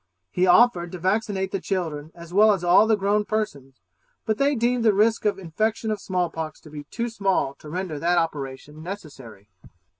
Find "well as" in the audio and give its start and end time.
2.33-2.63